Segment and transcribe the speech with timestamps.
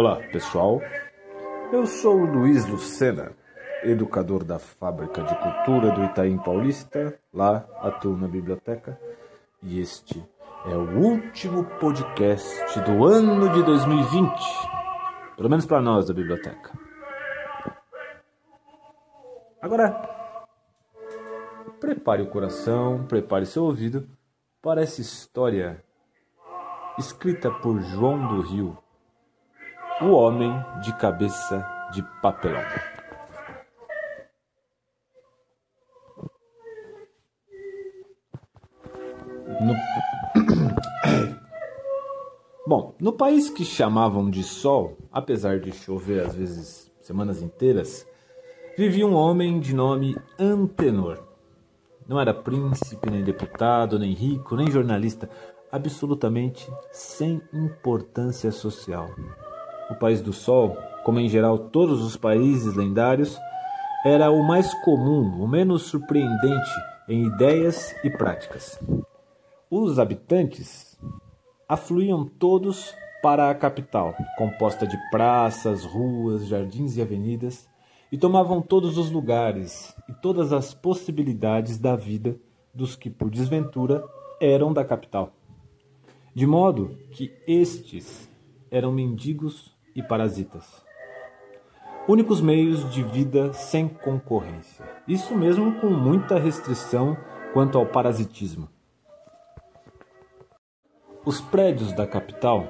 [0.00, 0.80] Olá, pessoal.
[1.72, 3.32] Eu sou Luiz Lucena,
[3.82, 8.96] educador da Fábrica de Cultura do Itaim Paulista, lá atuo na biblioteca,
[9.60, 10.24] e este
[10.66, 14.30] é o último podcast do ano de 2020,
[15.36, 16.78] pelo menos para nós da biblioteca.
[19.60, 20.00] Agora,
[21.80, 24.08] prepare o coração, prepare seu ouvido
[24.62, 25.82] para essa história
[26.96, 28.78] escrita por João do Rio,
[30.00, 32.62] o homem de cabeça de papelão.
[39.60, 39.74] No...
[42.66, 48.06] Bom, no país que chamavam de Sol, apesar de chover às vezes semanas inteiras,
[48.76, 51.24] vivia um homem de nome Antenor.
[52.06, 55.28] Não era príncipe, nem deputado, nem rico, nem jornalista,
[55.72, 59.08] absolutamente sem importância social.
[59.90, 63.38] O país do sol, como em geral todos os países lendários,
[64.04, 66.70] era o mais comum, o menos surpreendente
[67.08, 68.78] em ideias e práticas.
[69.70, 70.98] Os habitantes
[71.68, 77.68] afluíam todos para a capital, composta de praças, ruas, jardins e avenidas,
[78.10, 82.36] e tomavam todos os lugares e todas as possibilidades da vida
[82.72, 84.02] dos que, por desventura,
[84.40, 85.32] eram da capital
[86.38, 88.30] de modo que estes
[88.70, 90.84] eram mendigos e parasitas.
[92.08, 94.84] Únicos meios de vida sem concorrência.
[95.06, 97.16] Isso mesmo com muita restrição
[97.52, 98.68] quanto ao parasitismo.
[101.24, 102.66] Os prédios da capital,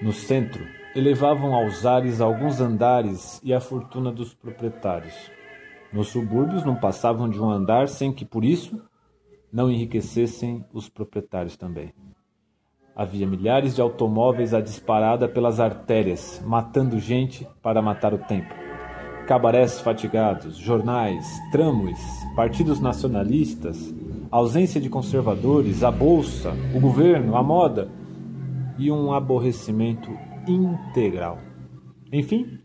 [0.00, 5.30] no centro, elevavam aos ares alguns andares e a fortuna dos proprietários.
[5.92, 8.82] Nos subúrbios não passavam de um andar sem que, por isso,
[9.52, 11.92] não enriquecessem os proprietários também.
[12.94, 18.52] Havia milhares de automóveis à disparada pelas artérias, matando gente para matar o tempo.
[19.26, 21.98] Cabarés fatigados, jornais, tramways,
[22.36, 23.94] partidos nacionalistas,
[24.30, 27.88] ausência de conservadores, a bolsa, o governo, a moda
[28.76, 30.10] e um aborrecimento
[30.46, 31.38] integral.
[32.12, 32.58] Enfim,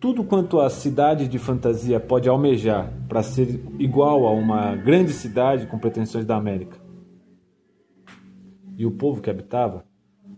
[0.00, 5.68] tudo quanto a cidade de fantasia pode almejar para ser igual a uma grande cidade
[5.68, 6.83] com pretensões da América
[8.76, 9.84] e o povo que habitava,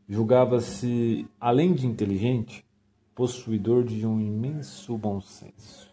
[0.09, 2.65] julgava-se, além de inteligente,
[3.15, 5.91] possuidor de um imenso bom senso.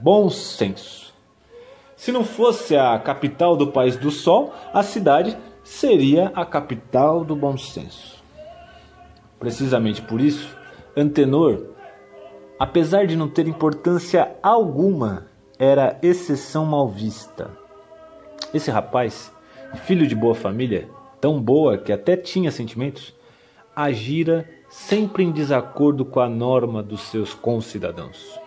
[0.00, 1.12] Bom senso.
[1.94, 7.36] Se não fosse a capital do país do sol, a cidade seria a capital do
[7.36, 8.22] bom senso.
[9.38, 10.56] Precisamente por isso,
[10.96, 11.66] Antenor,
[12.58, 15.26] apesar de não ter importância alguma,
[15.58, 17.50] era exceção mal vista.
[18.52, 19.32] Esse rapaz
[19.78, 20.88] filho de boa família,
[21.20, 23.14] tão boa que até tinha sentimentos,
[23.74, 28.38] agira sempre em desacordo com a norma dos seus concidadãos.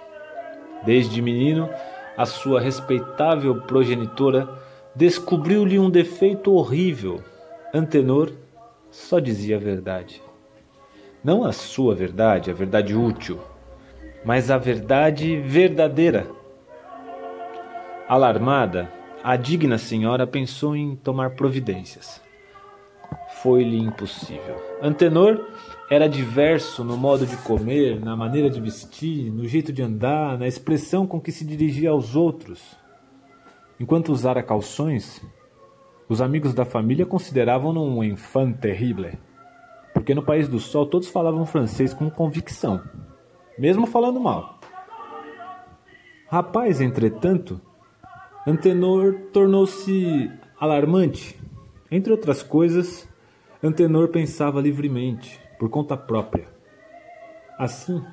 [0.83, 1.69] Desde menino,
[2.17, 4.47] a sua respeitável progenitora
[4.95, 7.21] descobriu-lhe um defeito horrível.
[7.73, 8.31] Antenor
[8.89, 10.21] só dizia a verdade.
[11.23, 13.39] Não a sua verdade, a verdade útil,
[14.23, 16.27] mas a verdade verdadeira.
[18.07, 18.91] Alarmada,
[19.25, 22.21] a digna senhora pensou em tomar providências.
[23.41, 24.55] Foi-lhe impossível.
[24.79, 25.43] Antenor
[25.89, 30.47] era diverso no modo de comer, na maneira de vestir, no jeito de andar, na
[30.47, 32.77] expressão com que se dirigia aos outros.
[33.79, 35.19] Enquanto usara calções,
[36.07, 39.17] os amigos da família consideravam-no um enfant terrible,
[39.91, 42.79] porque no país do sol todos falavam francês com convicção,
[43.57, 44.59] mesmo falando mal.
[46.27, 47.59] Rapaz, entretanto,
[48.47, 51.35] Antenor tornou-se alarmante.
[51.89, 53.09] Entre outras coisas,
[53.63, 56.47] Antenor pensava livremente, por conta própria.
[57.57, 58.03] Assim,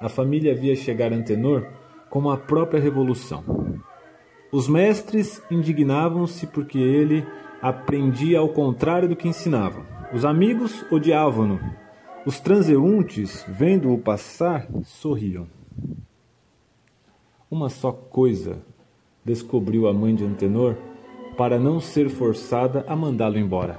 [0.00, 1.66] a família via chegar Antenor
[2.08, 3.42] como a própria revolução.
[4.52, 7.26] Os mestres indignavam-se porque ele
[7.60, 9.84] aprendia ao contrário do que ensinava.
[10.14, 11.58] Os amigos odiavam-no.
[12.24, 15.48] Os transeuntes, vendo-o passar, sorriam.
[17.50, 18.62] Uma só coisa
[19.28, 20.74] descobriu a mãe de Antenor
[21.36, 23.76] para não ser forçada a mandá-lo embora.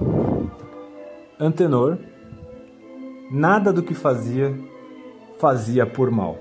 [1.38, 1.98] Antenor,
[3.30, 4.56] nada do que fazia,
[5.38, 6.38] fazia por mal.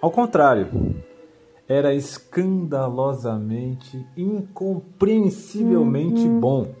[0.00, 0.68] Ao contrário,
[1.68, 6.40] era escandalosamente, incompreensivelmente uhum.
[6.40, 6.74] bom.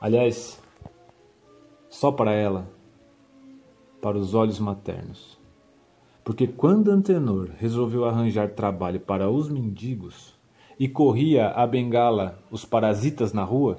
[0.00, 0.60] Aliás,
[1.88, 2.68] só para ela,
[4.02, 5.38] para os olhos maternos.
[6.24, 10.37] Porque quando Antenor resolveu arranjar trabalho para os mendigos,
[10.78, 13.78] e corria a bengala os parasitas na rua,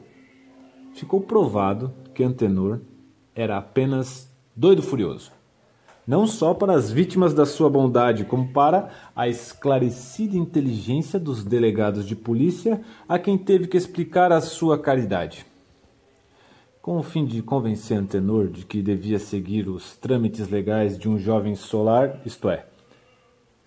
[0.94, 2.80] ficou provado que Antenor
[3.34, 5.32] era apenas doido furioso.
[6.06, 12.04] não só para as vítimas da sua bondade, como para a esclarecida inteligência dos delegados
[12.04, 15.46] de polícia a quem teve que explicar a sua caridade.
[16.82, 21.20] Com o fim de convencer Antenor de que devia seguir os trâmites legais de um
[21.20, 22.66] jovem solar, isto é,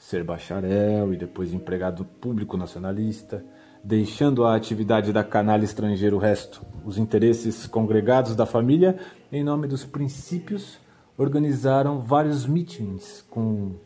[0.02, 3.44] ser bacharel e depois empregado público nacionalista,
[3.84, 8.98] deixando a atividade da canalha estrangeira o resto, os interesses congregados da família,
[9.30, 10.78] em nome dos princípios,
[11.16, 13.76] organizaram vários meetings com,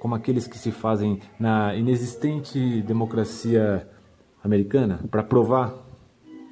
[0.00, 3.88] como aqueles que se fazem na inexistente democracia
[4.42, 5.72] americana, para provar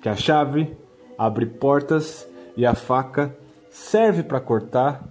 [0.00, 0.76] que a chave
[1.18, 2.26] abre portas
[2.56, 3.36] e a faca
[3.68, 5.08] serve para cortar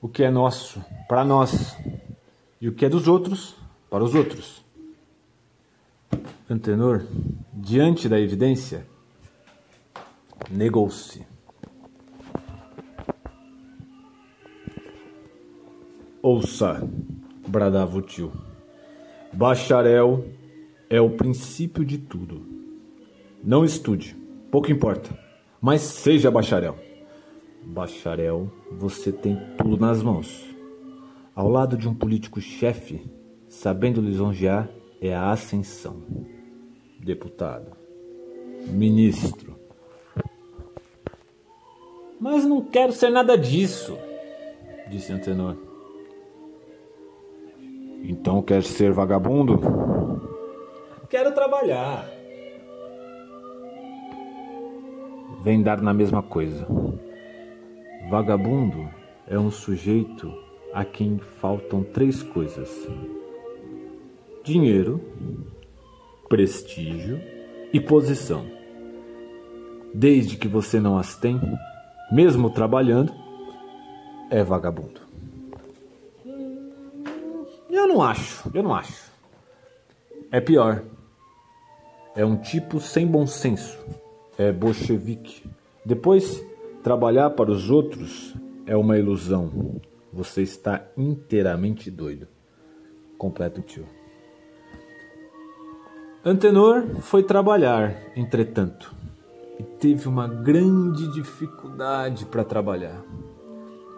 [0.00, 1.76] o que é nosso, para nós,
[2.60, 3.54] e o que é dos outros,
[3.88, 4.64] para os outros.
[6.48, 7.06] Antenor,
[7.52, 8.86] diante da evidência,
[10.50, 11.26] negou-se.
[16.22, 16.82] Ouça,
[17.46, 18.32] bradava o tio.
[19.32, 20.26] Bacharel
[20.90, 22.42] é o princípio de tudo.
[23.44, 24.16] Não estude,
[24.50, 25.16] pouco importa,
[25.60, 26.76] mas seja bacharel.
[27.62, 30.47] Bacharel, você tem tudo nas mãos.
[31.38, 33.08] Ao lado de um político chefe,
[33.48, 34.68] sabendo lisonjear,
[35.00, 36.02] é a ascensão.
[36.98, 37.76] Deputado,
[38.66, 39.54] ministro.
[42.18, 43.96] Mas não quero ser nada disso,
[44.90, 45.56] disse Antenor.
[48.02, 49.60] Então quer ser vagabundo?
[51.08, 52.04] Quero trabalhar.
[55.44, 56.66] Vem dar na mesma coisa.
[58.10, 58.90] Vagabundo
[59.24, 62.88] é um sujeito a quem faltam três coisas:
[64.44, 65.00] dinheiro,
[66.28, 67.20] prestígio
[67.72, 68.46] e posição.
[69.92, 71.40] Desde que você não as tem,
[72.10, 73.12] mesmo trabalhando,
[74.30, 75.00] é vagabundo.
[77.70, 79.10] Eu não acho, eu não acho.
[80.30, 80.84] É pior.
[82.14, 83.78] É um tipo sem bom senso.
[84.36, 85.48] É bolchevique.
[85.84, 86.44] Depois,
[86.82, 88.34] trabalhar para os outros
[88.66, 89.80] é uma ilusão.
[90.18, 92.26] Você está inteiramente doido.
[93.16, 93.86] Completo tio.
[96.24, 98.92] Antenor foi trabalhar, entretanto,
[99.60, 103.00] e teve uma grande dificuldade para trabalhar.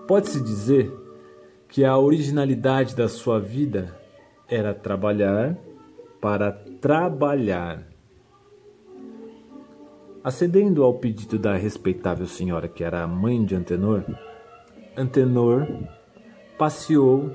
[0.06, 0.92] Pode-se dizer
[1.66, 3.98] que a originalidade da sua vida
[4.46, 5.56] era trabalhar
[6.20, 7.88] para trabalhar.
[10.22, 14.04] Acedendo ao pedido da respeitável senhora que era a mãe de Antenor,
[14.94, 15.66] Antenor
[16.60, 17.32] passeou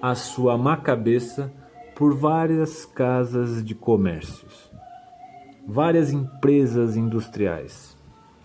[0.00, 1.52] a sua má cabeça
[1.94, 4.70] por várias casas de comércios,
[5.68, 7.94] várias empresas industriais.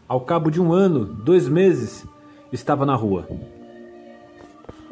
[0.07, 2.05] Ao cabo de um ano, dois meses,
[2.51, 3.27] estava na rua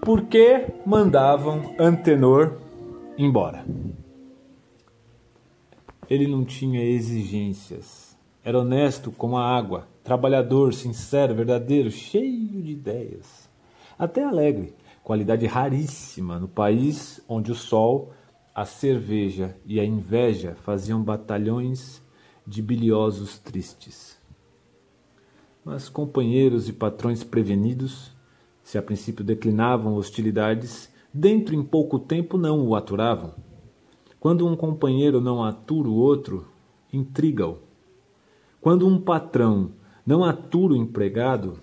[0.07, 2.59] por que mandavam Antenor
[3.17, 3.65] embora?
[6.09, 8.15] Ele não tinha exigências.
[8.41, 13.49] Era honesto como a água, trabalhador, sincero, verdadeiro, cheio de ideias.
[13.99, 14.73] Até alegre,
[15.07, 18.11] qualidade raríssima no país onde o sol,
[18.53, 22.03] a cerveja e a inveja faziam batalhões
[22.45, 24.17] de biliosos tristes.
[25.63, 28.11] Mas companheiros e patrões prevenidos
[28.61, 33.33] se a princípio declinavam hostilidades, dentro em pouco tempo não o aturavam.
[34.19, 36.49] Quando um companheiro não atura o outro,
[36.91, 37.59] intriga-o.
[38.59, 39.71] Quando um patrão
[40.05, 41.57] não atura o empregado,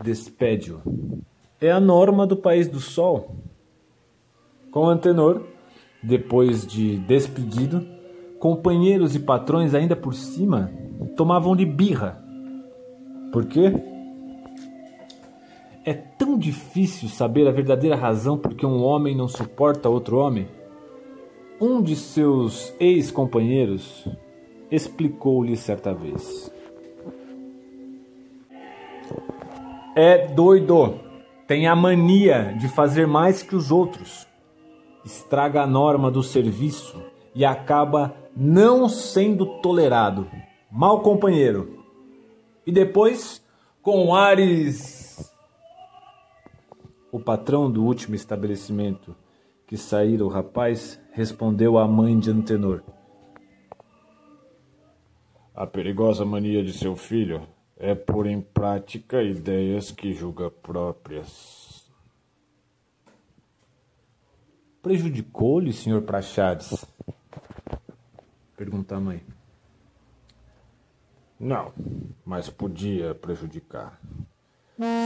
[0.00, 0.80] despede-o.
[1.66, 3.34] É a norma do país do sol.
[4.70, 5.42] Com Antenor,
[6.00, 7.84] depois de despedido,
[8.38, 10.70] companheiros e patrões ainda por cima
[11.16, 12.22] tomavam-lhe birra.
[13.32, 13.72] Por quê?
[15.84, 20.46] É tão difícil saber a verdadeira razão por que um homem não suporta outro homem?
[21.60, 24.06] Um de seus ex-companheiros
[24.70, 26.48] explicou-lhe certa vez.
[29.96, 31.05] É doido,
[31.46, 34.26] tem a mania de fazer mais que os outros,
[35.04, 37.00] estraga a norma do serviço
[37.34, 40.28] e acaba não sendo tolerado.
[40.70, 41.84] Mal companheiro.
[42.66, 43.44] E depois,
[43.80, 45.32] com ares
[47.12, 49.16] o patrão do último estabelecimento
[49.66, 52.82] que saíra o rapaz respondeu à mãe de Antenor.
[55.54, 61.90] A perigosa mania de seu filho é pôr em prática ideias que julga próprias.
[64.82, 66.84] Prejudicou-lhe, senhor Praxades?
[68.56, 69.22] Pergunta a mãe.
[71.38, 71.72] Não,
[72.24, 74.00] mas podia prejudicar.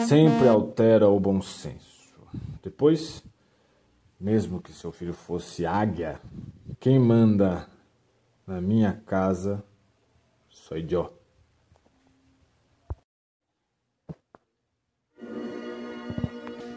[0.06, 2.14] Sempre altera o bom senso.
[2.62, 3.24] Depois,
[4.20, 6.20] mesmo que seu filho fosse águia,
[6.78, 7.66] quem manda
[8.46, 9.64] na minha casa
[10.48, 10.76] sou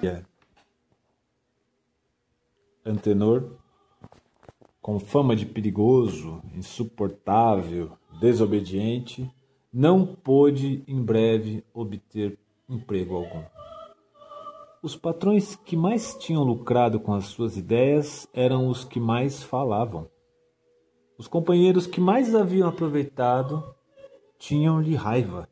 [0.06, 0.24] eu.
[2.86, 3.52] Antenor,
[4.82, 9.32] com fama de perigoso, insuportável, desobediente,
[9.72, 12.38] não pôde em breve obter
[12.70, 13.44] emprego algum.
[14.82, 20.10] Os patrões que mais tinham lucrado com as suas ideias eram os que mais falavam.
[21.18, 23.64] Os companheiros que mais haviam aproveitado
[24.38, 25.48] tinham-lhe raiva.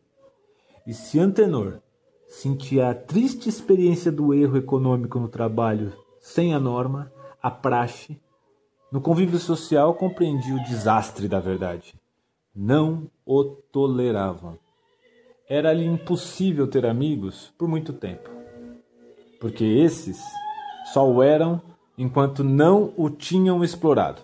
[0.86, 1.79] E se Antenor
[2.31, 7.11] sentia a triste experiência do erro econômico no trabalho sem a norma,
[7.41, 8.19] a praxe,
[8.91, 11.93] no convívio social compreendia o desastre da verdade.
[12.55, 14.57] Não o toleravam.
[15.47, 18.41] Era-lhe impossível ter amigos por muito tempo
[19.41, 20.21] porque esses
[20.93, 21.59] só o eram
[21.97, 24.21] enquanto não o tinham explorado.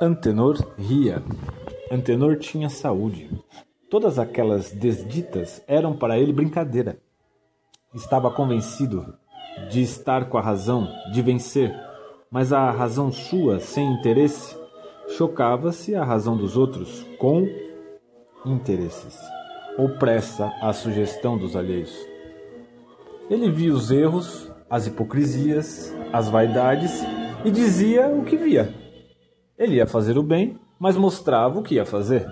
[0.00, 1.22] Antenor ria.
[1.92, 3.30] Antenor tinha saúde.
[3.90, 6.98] Todas aquelas desditas eram para ele brincadeira.
[7.94, 9.14] Estava convencido
[9.70, 11.74] de estar com a razão, de vencer,
[12.30, 14.54] mas a razão sua, sem interesse,
[15.16, 17.48] chocava-se à razão dos outros, com
[18.44, 19.18] interesses,
[19.78, 21.96] ou pressa à sugestão dos alheios.
[23.30, 27.02] Ele via os erros, as hipocrisias, as vaidades
[27.42, 28.74] e dizia o que via.
[29.56, 32.28] Ele ia fazer o bem, mas mostrava o que ia fazer.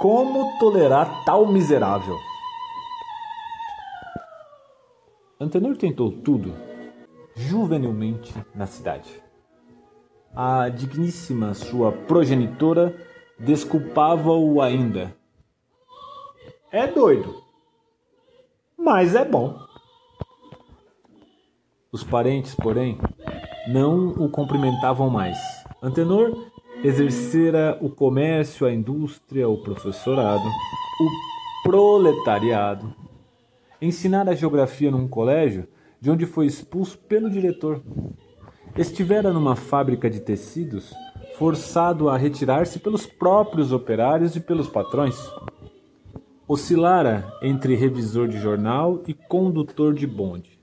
[0.00, 2.18] Como tolerar tal miserável?
[5.40, 6.54] Antenor tentou tudo,
[7.34, 9.22] juvenilmente, na cidade.
[10.34, 12.94] A digníssima sua progenitora
[13.38, 15.16] desculpava-o ainda.
[16.70, 17.42] É doido,
[18.76, 19.58] mas é bom.
[21.92, 22.98] Os parentes, porém,
[23.68, 25.38] não o cumprimentavam mais.
[25.80, 26.50] Antenor
[26.84, 32.94] exercera o comércio, a indústria, o professorado, o proletariado.
[33.80, 35.66] Ensinara geografia num colégio
[35.98, 37.82] de onde foi expulso pelo diretor.
[38.76, 40.92] Estivera numa fábrica de tecidos,
[41.38, 45.16] forçado a retirar-se pelos próprios operários e pelos patrões.
[46.46, 50.60] Oscilara entre revisor de jornal e condutor de bonde.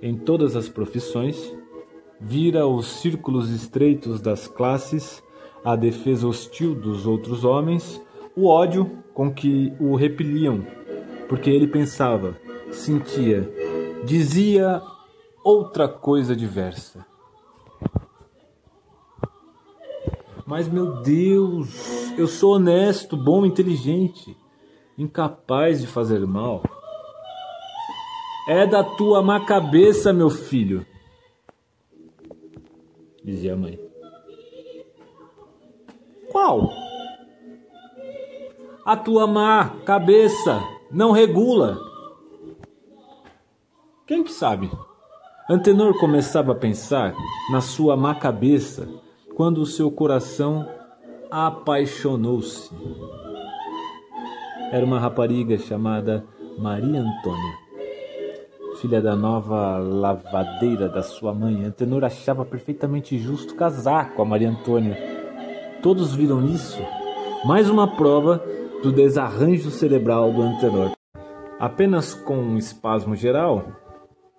[0.00, 1.54] Em todas as profissões,
[2.18, 5.22] vira os círculos estreitos das classes,
[5.64, 8.00] a defesa hostil dos outros homens,
[8.36, 10.66] o ódio com que o repeliam,
[11.28, 12.36] porque ele pensava,
[12.70, 13.50] sentia,
[14.04, 14.82] dizia
[15.42, 17.06] outra coisa diversa.
[20.46, 24.36] Mas meu Deus, eu sou honesto, bom, inteligente
[24.96, 26.62] incapaz de fazer mal.
[28.48, 30.86] É da tua má cabeça, meu filho,
[33.24, 33.78] dizia a mãe.
[38.84, 41.78] A tua má cabeça não regula.
[44.06, 44.70] Quem que sabe?
[45.48, 47.14] Antenor começava a pensar
[47.50, 48.88] na sua má cabeça
[49.36, 50.68] quando o seu coração
[51.30, 52.70] apaixonou-se
[54.74, 56.24] era uma rapariga chamada
[56.58, 57.58] Maria Antônia,
[58.80, 61.64] filha da nova lavadeira da sua mãe.
[61.64, 65.13] Antenor achava perfeitamente justo casar com a Maria Antônia.
[65.84, 66.80] Todos viram nisso
[67.44, 68.42] mais uma prova
[68.82, 70.92] do desarranjo cerebral do Antenor.
[71.60, 73.66] Apenas com um espasmo geral,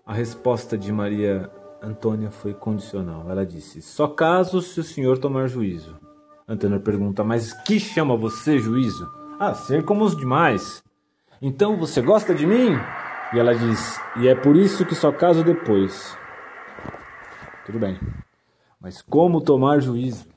[0.04, 1.48] a resposta de Maria
[1.84, 3.30] Antônia foi condicional.
[3.30, 5.96] Ela disse: Só caso se o senhor tomar juízo.
[6.48, 9.08] Antenor pergunta: Mas que chama você juízo?
[9.40, 10.82] a ser como os demais.
[11.40, 12.72] Então você gosta de mim?
[13.32, 16.18] E ela diz: E é por isso que só caso depois.
[17.68, 18.00] Tudo bem.
[18.82, 20.34] Mas como tomar juízo?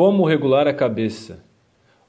[0.00, 1.44] Como regular a cabeça?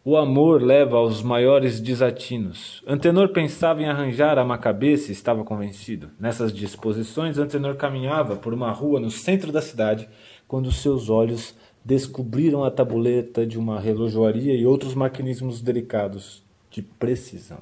[0.02, 2.82] O amor leva aos maiores desatinos.
[2.88, 6.10] Antenor pensava em arranjar a má cabeça e estava convencido.
[6.18, 10.08] Nessas disposições, Antenor caminhava por uma rua no centro da cidade
[10.48, 17.60] quando seus olhos descobriram a tabuleta de uma relojoaria e outros maquinismos delicados de precisão.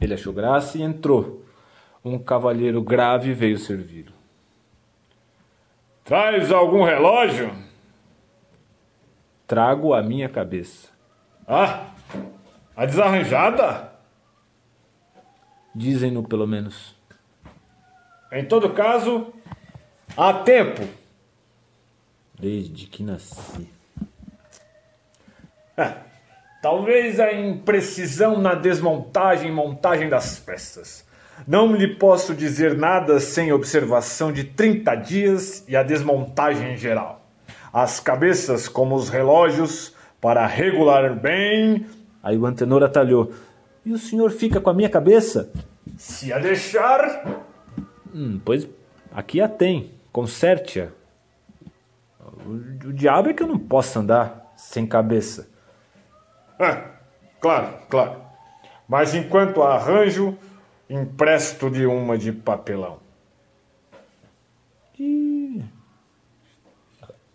[0.00, 1.42] Ele achou graça e entrou.
[2.04, 4.12] Um cavalheiro grave veio servi-lo.
[6.04, 7.66] Traz algum relógio?
[9.48, 10.88] Trago a minha cabeça.
[11.46, 11.86] Ah,
[12.76, 13.90] a desarranjada?
[15.74, 16.94] Dizem-no, pelo menos.
[18.30, 19.32] Em todo caso,
[20.14, 20.86] há tempo
[22.38, 23.70] desde que nasci.
[25.74, 25.94] É,
[26.60, 31.06] talvez a imprecisão na desmontagem e montagem das peças.
[31.46, 37.17] Não lhe posso dizer nada sem observação de 30 dias e a desmontagem geral.
[37.72, 41.86] As cabeças, como os relógios, para regular bem.
[42.22, 43.32] Aí o antenor atalhou.
[43.84, 45.50] E o senhor fica com a minha cabeça?
[45.96, 47.44] Se a deixar.
[48.14, 48.68] Hum, pois
[49.12, 49.92] aqui a tem.
[50.12, 50.88] Conserte-a.
[52.46, 55.48] O, o diabo é que eu não posso andar sem cabeça.
[56.58, 56.90] Ah,
[57.40, 58.20] claro, claro.
[58.88, 60.36] Mas enquanto arranjo,
[60.88, 62.98] empresto de uma de papelão.
[64.98, 65.62] E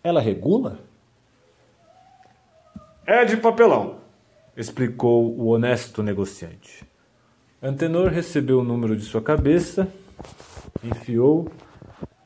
[0.04, 0.80] ela regula?
[3.06, 3.98] É de papelão,
[4.56, 6.86] explicou o honesto negociante.
[7.62, 9.88] Antenor recebeu o número de sua cabeça,
[10.84, 11.50] enfiou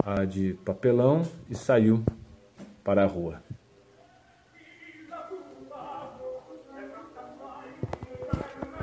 [0.04, 2.04] a de papelão e saiu
[2.84, 3.42] para a rua.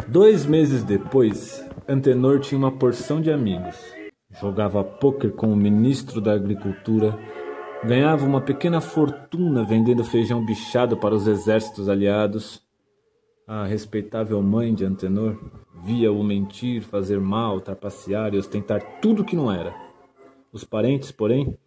[0.07, 3.77] Dois meses depois, Antenor tinha uma porção de amigos.
[4.41, 7.19] Jogava pôquer com o ministro da Agricultura,
[7.87, 12.63] ganhava uma pequena fortuna vendendo feijão bichado para os exércitos aliados.
[13.47, 15.39] A respeitável mãe de Antenor
[15.83, 19.75] via-o mentir, fazer mal, trapacear e ostentar tudo que não era.
[20.51, 21.59] Os parentes, porém,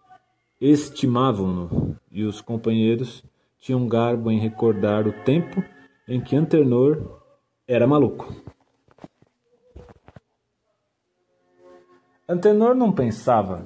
[0.59, 3.23] estimavam-no e os companheiros
[3.59, 5.63] tinham garbo em recordar o tempo
[6.07, 7.21] em que Antenor
[7.67, 8.33] era maluco.
[12.27, 13.65] Antenor não pensava.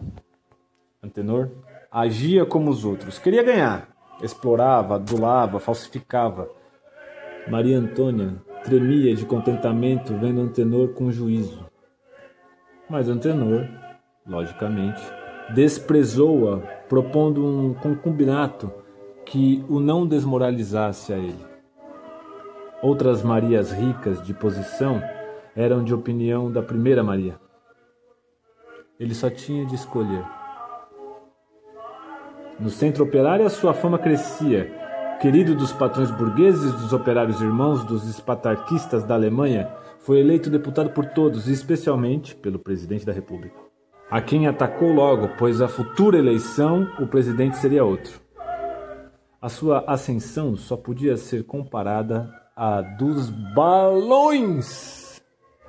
[1.02, 1.50] Antenor
[1.92, 3.20] agia como os outros.
[3.20, 3.90] Queria ganhar.
[4.22, 6.50] Explorava, adulava, falsificava.
[7.48, 11.66] Maria Antônia tremia de contentamento vendo Antenor com juízo.
[12.90, 13.68] Mas Antenor,
[14.26, 15.02] logicamente,
[15.54, 18.72] desprezou-a, propondo um concubinato
[19.26, 21.46] que o não desmoralizasse a ele.
[22.82, 25.02] Outras Marias ricas de posição
[25.56, 27.40] eram de opinião da primeira Maria.
[29.00, 30.41] Ele só tinha de escolher.
[32.62, 34.72] No centro operário, a sua fama crescia.
[35.20, 39.68] Querido dos patrões burgueses, dos operários irmãos, dos espartaquistas da Alemanha,
[40.02, 43.60] foi eleito deputado por todos, e especialmente pelo presidente da República.
[44.12, 48.22] A quem atacou logo, pois a futura eleição o presidente seria outro.
[49.42, 55.20] A sua ascensão só podia ser comparada a dos balões.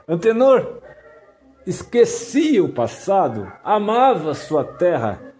[0.07, 0.83] Antenor
[1.67, 5.32] esquecia o passado, amava sua terra,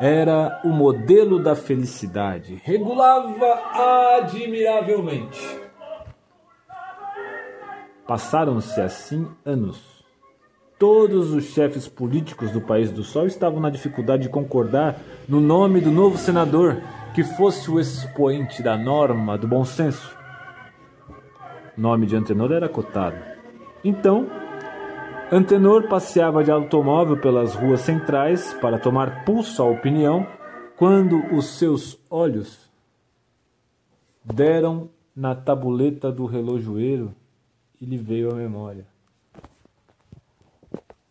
[0.00, 3.54] era o modelo da felicidade, regulava
[4.18, 5.40] admiravelmente.
[8.06, 10.04] Passaram-se assim anos.
[10.78, 15.80] Todos os chefes políticos do País do Sol estavam na dificuldade de concordar no nome
[15.80, 16.82] do novo senador
[17.14, 20.16] que fosse o expoente da norma, do bom senso
[21.76, 23.16] nome de Antenor era cotado.
[23.84, 24.26] Então,
[25.30, 30.24] Antenor passeava de automóvel pelas ruas centrais para tomar pulso à opinião,
[30.76, 32.70] quando os seus olhos
[34.24, 37.12] deram na tabuleta do relojoeiro
[37.80, 38.86] e lhe veio à memória.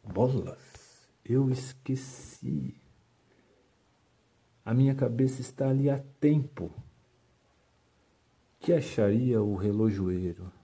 [0.01, 2.73] Bolas, eu esqueci.
[4.63, 6.71] A minha cabeça está ali há tempo.
[8.61, 10.54] Que acharia o relojoeiro?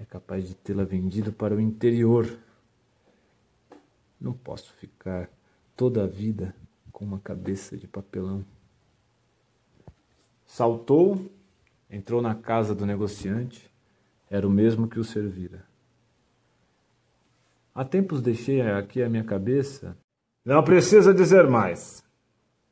[0.00, 2.26] É capaz de tê-la vendido para o interior.
[4.18, 5.28] Não posso ficar
[5.76, 6.54] toda a vida
[6.90, 8.44] com uma cabeça de papelão.
[10.46, 11.30] Saltou,
[11.90, 13.70] entrou na casa do negociante,
[14.30, 15.64] era o mesmo que o servira.
[17.74, 19.96] Há tempos deixei aqui a minha cabeça.
[20.44, 22.02] Não precisa dizer mais.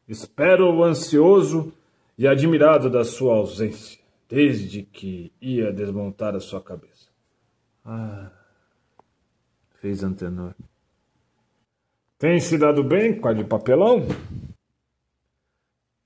[0.09, 1.73] Espero ansioso
[2.17, 6.98] e admirado da sua ausência, desde que ia desmontar a sua cabeça.
[7.91, 8.31] Ah,
[9.81, 10.55] fez Antenor.
[12.19, 14.07] Tem se dado bem com a de papelão?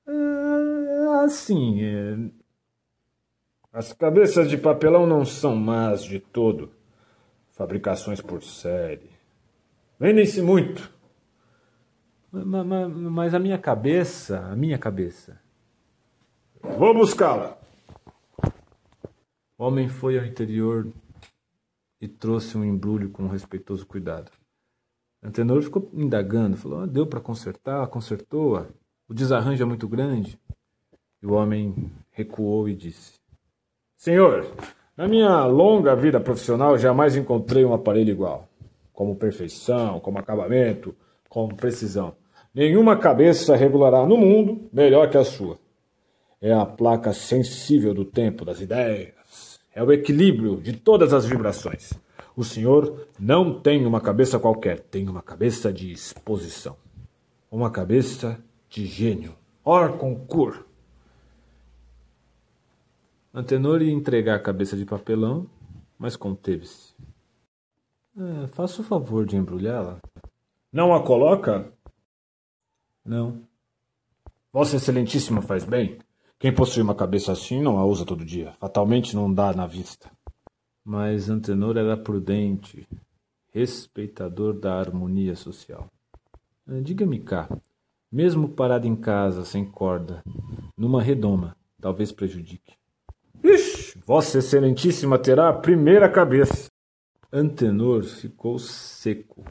[0.07, 1.83] Ah, sim.
[1.83, 2.17] É...
[3.73, 6.71] As cabeças de papelão não são más de todo.
[7.51, 9.11] Fabricações por série.
[9.99, 10.89] Vendem-se muito.
[12.31, 15.41] Mas, mas, mas a minha cabeça, a minha cabeça.
[16.63, 17.59] Vou buscá-la.
[19.59, 20.87] O homem foi ao interior
[22.03, 24.33] e trouxe um embrulho com respeitoso cuidado.
[25.23, 28.67] Antenor ficou indagando, falou: ah, deu para consertar, consertou-a.
[29.09, 30.37] O desarranjo é muito grande.
[31.23, 33.21] E o homem recuou e disse:
[33.97, 34.53] Senhor,
[34.97, 38.49] na minha longa vida profissional jamais encontrei um aparelho igual.
[38.93, 40.97] Como perfeição, como acabamento,
[41.29, 42.17] como precisão.
[42.53, 45.57] Nenhuma cabeça regulará no mundo melhor que a sua.
[46.41, 49.15] É a placa sensível do tempo, das ideias,
[49.75, 51.93] é o equilíbrio de todas as vibrações.
[52.37, 56.77] O senhor não tem uma cabeça qualquer, tem uma cabeça de exposição.
[57.51, 59.35] Uma cabeça de gênio.
[59.65, 60.67] Or concur.
[63.35, 65.47] Antenor ia entregar a cabeça de papelão,
[65.99, 66.95] mas conteve-se.
[68.17, 70.01] É, faça o favor de embrulhá-la.
[70.71, 71.73] Não a coloca?
[73.05, 73.43] Não.
[74.53, 75.99] Vossa Excelentíssima faz bem.
[76.43, 78.53] Quem possui uma cabeça assim não a usa todo dia.
[78.59, 80.11] Fatalmente não dá na vista.
[80.85, 82.85] Mas Antenor era prudente,
[83.55, 85.87] respeitador da harmonia social.
[86.69, 87.49] Eh, diga-me cá,
[88.11, 90.21] mesmo parado em casa, sem corda,
[90.77, 92.75] numa redoma, talvez prejudique.
[93.45, 96.69] Ixi, Vossa Excelentíssima terá a primeira cabeça.
[97.33, 99.45] Antenor ficou seco.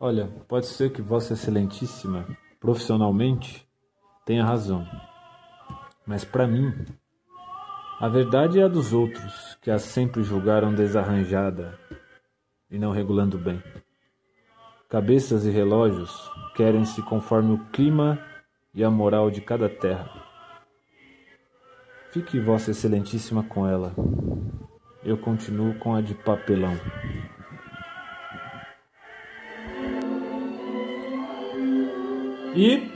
[0.00, 2.26] Olha, pode ser que Vossa Excelentíssima,
[2.58, 3.68] profissionalmente,
[4.24, 4.86] tenha razão.
[6.06, 6.72] Mas para mim,
[7.98, 11.78] a verdade é a dos outros, que a sempre julgaram desarranjada
[12.70, 13.62] e não regulando bem.
[14.88, 18.18] Cabeças e relógios querem-se conforme o clima
[18.72, 20.08] e a moral de cada terra.
[22.10, 23.94] Fique Vossa Excelentíssima com ela.
[25.04, 26.78] Eu continuo com a de papelão.
[32.54, 32.95] E,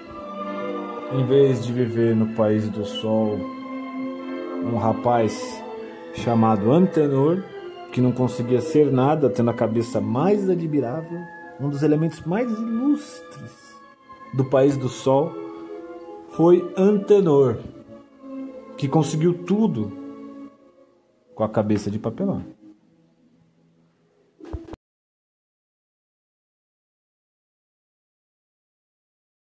[1.13, 3.37] em vez de viver no país do sol,
[4.65, 5.63] um rapaz
[6.15, 7.43] chamado Antenor,
[7.93, 11.19] que não conseguia ser nada, tendo a cabeça mais admirável,
[11.61, 13.75] um dos elementos mais ilustres
[14.33, 15.33] do país do sol,
[16.31, 17.57] foi Antenor,
[18.77, 19.93] que conseguiu tudo
[21.35, 22.60] com a cabeça de papelão.